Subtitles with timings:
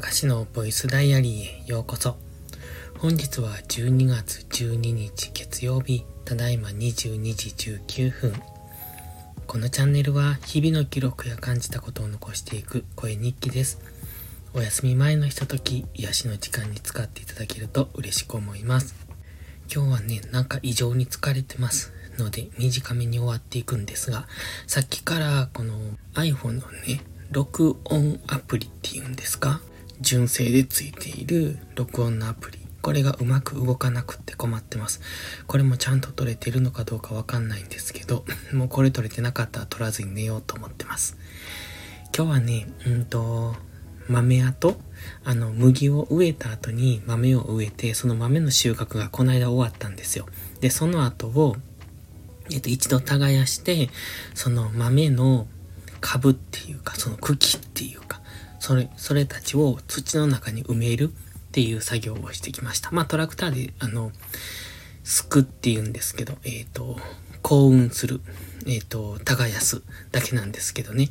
[0.00, 2.16] たかしのボイスダイアリーへようこそ。
[2.96, 7.50] 本日は12月12日月曜日、ただいま22時
[7.86, 8.32] 19分。
[9.46, 13.78] このチャンネルは日々の記録や感じたことを残していく声日記です。
[14.54, 18.94] お休み前のひととき、癒しの時間に使っていただけると嬉しく思います。
[19.70, 21.92] 今日はね、なんか異常に疲れてます。
[22.16, 24.26] ので短めに終わっていくんですが、
[24.66, 25.78] さっきからこの
[26.14, 29.60] iPhone のね、録音アプリっていうんですか？
[30.00, 32.58] 純正でついている録音のアプリ。
[32.82, 35.00] これがうまく動かなくって困ってます。
[35.46, 41.16] これもちゃんと撮れてるのかどうかわかんないんですけど、 もうこれ撮れてなかったら撮らずに寝ようと思ってます。
[42.16, 43.54] 今日はね、うんと、
[44.08, 44.80] 豆跡
[45.24, 50.26] あの、麦を植えた後に豆を植えて、その豆の収穫がこの間終わったんですよ。
[50.60, 51.56] で、その後を、
[52.50, 53.90] えっと、一度耕して、
[54.34, 55.46] その豆の
[56.00, 58.19] 株っていうか、その茎っていうか、
[58.60, 62.90] それ、それたちを土の中に埋めるっていう作業をしてきました。
[62.92, 64.12] まあトラクターで、あの、
[65.02, 66.96] すくって言うんですけど、えっ、ー、と、
[67.42, 68.20] 幸運する、
[68.66, 71.08] えっ、ー、と、耕すだけなんですけどね。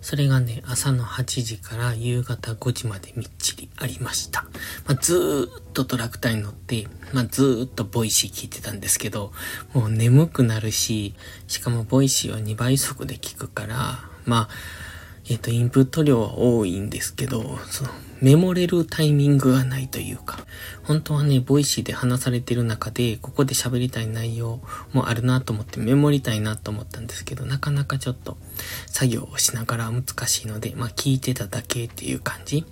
[0.00, 4.44] それがね、朝の8時から夕方5時までみっちりありました。
[4.86, 9.32] まあ、ずーっとトラクターに乗って、まあ、ずーっとボイシー聞いてたんですけど、
[9.74, 11.14] もう眠くなるし、
[11.48, 14.85] しかもボイシーは2倍速で聞くから、まあ、
[15.28, 20.38] えっ、ー、と、インプット量は多いんですけど、その、メモれるタイミングがないというか、
[20.84, 24.60] 本当はね、ボイシーで話されてる中で、ここで喋りたい内容
[24.92, 28.38] もあるなと思ってメモりたいなと思ったんですけど、なかなかちょっと
[28.86, 32.64] 作業をしながら難しいので、まあ聞いてただけっていう感じ。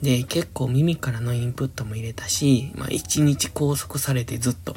[0.00, 4.76] で、結構耳からのインプットも入れたし、まあ一日拘束されてずっと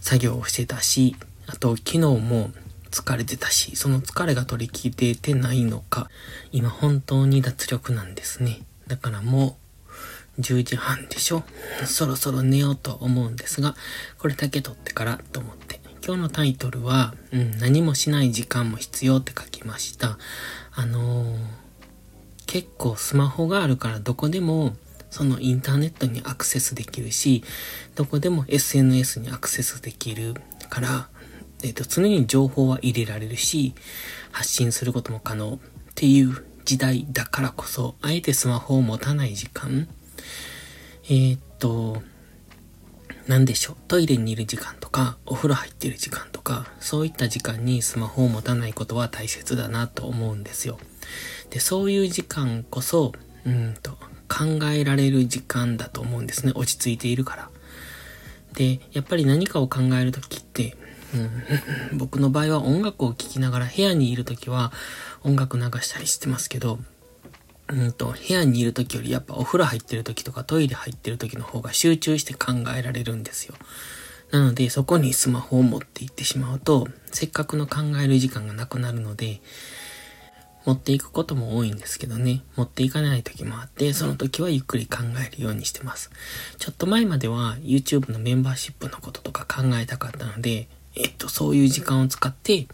[0.00, 2.50] 作業をしてたし、あと昨日も
[2.92, 6.08] 疲れてたし、その疲れが取り切れてないのか、
[6.52, 8.60] 今本当に脱力なんですね。
[8.86, 9.56] だからも
[10.38, 11.42] う10時半でしょ
[11.86, 13.74] そろそろ寝ようと思うんですが、
[14.18, 15.80] これだけ撮ってからと思って。
[16.04, 20.18] 今日のタイトルは、うん、何もしない時間も必要って書きました。
[20.72, 21.36] あのー、
[22.46, 24.74] 結構スマホがあるからどこでも
[25.10, 27.44] そのインターネットにアクセスできるし、
[27.94, 30.34] どこでも SNS にアクセスできる
[30.68, 31.08] から、
[31.62, 33.74] えっ、ー、と、常に情報は入れられるし、
[34.30, 35.58] 発信することも可能っ
[35.94, 39.88] ていう時代だからこそ、あえてスマホを持たない時間
[41.04, 42.02] えー、っと、
[43.26, 43.76] 何でしょう？
[43.88, 50.78] トイレにいる時間とか、お風呂入ってる時間とか、そういった時間にスマホを持たないことは大切だなと思うんですよ。
[51.50, 53.12] で、そういう時間こそ、
[53.46, 53.92] うんと、
[54.28, 56.52] 考えられる時間だと思うんですね。
[56.54, 57.50] 落ち着いているから。
[58.54, 60.76] で、やっぱり何かを考えるときって、
[61.14, 64.72] うん、僕の場合は音楽を聴きながら部屋にいるときは
[65.22, 66.78] 音楽流したりしてますけど、
[67.68, 73.54] うんと、部屋にいるときよりやっぱお風呂入ってるときとかトイレ入ってるときの方が集中して考えられるんですよ。
[74.30, 79.40] なのでそこにスマホを持っていってしまうと、せっかくの考える時間がなくなるので、
[80.64, 86.10] 持っていくことも多いんですけどね、持っていかない時もあって、その時はゆっくり考えるようにしてます。
[86.58, 92.66] ちょっと前までは YouTube のメンバーシップのこととか考えたかったので、えっと、そういう時間を使って、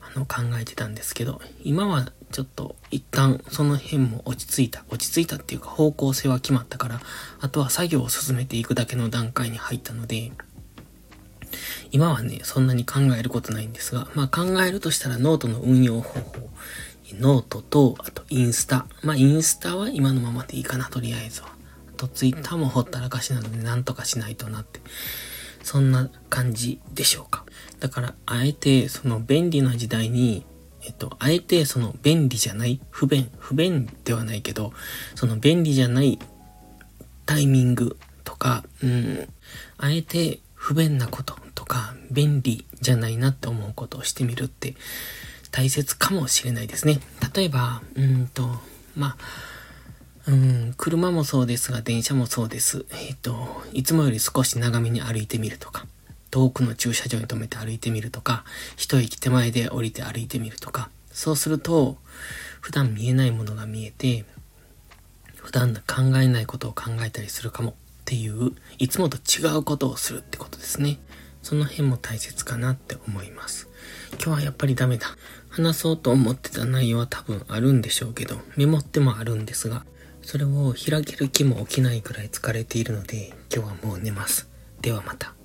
[0.00, 4.84] あの、考えてたんですけど、今はちょっと一旦その辺も落ち着いた。
[4.90, 7.00] 落ち着いたっていうか方向性は決まったから、
[7.40, 10.32] あとは作業を進めていくだけの段階に入ったので、
[11.92, 16.50] 今はね、そんなに考えることないんですが、まあ考えるとしたらノートの運用方法。
[17.14, 18.86] ノートと、あとインスタ。
[19.02, 21.48] まあインスタは今のままでいいかな、とりあえずは。
[21.48, 24.80] あとツイッターもほったらかしなのでなんとかしないとなって。
[25.66, 27.44] そんな感じでしょうか。
[27.80, 30.46] だから、あえて、その便利な時代に、
[30.84, 34.72] えっと、あえてその便利じゃない、不便、不便ではないけど、
[35.16, 36.20] その便利じゃない
[37.26, 39.28] タイミングとか、うん、
[39.76, 44.76] あえて不便なこととか、便利じゃないなって思うことをしてみるって
[45.50, 47.00] 大切かもしれないですね。
[47.34, 48.48] 例えば、うんと、
[48.94, 49.16] まあ、
[50.28, 52.84] うん、車もそうですが、電車もそうです。
[52.90, 55.86] えっ、ー、と、いつもより少し長めに歩いてみるとか、
[56.32, 58.44] 遠くの駐車場に止めて歩いてみるとか、
[58.76, 61.96] 一駅手前で降りて歩いてみるとか、そうすると、
[62.60, 64.24] 普段見えないものが見えて、
[65.36, 67.74] 普段考えないことを考えたりするかもっ
[68.04, 70.98] ていう、いつもと違うことをするってことですね。
[71.44, 73.68] その辺も大切かなって思います。
[74.14, 75.06] 今日はやっぱりダメだ。
[75.50, 79.86] 話そうと思ってた内容は多分あるんでしょうけど、メモってもあるんですが、
[80.26, 84.50] それを開ける気も起きないくらい疲れているので、今日はもう寝ます。
[84.82, 85.36] ではまた。